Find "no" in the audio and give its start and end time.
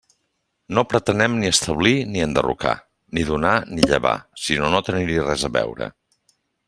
0.77-0.83, 4.77-4.83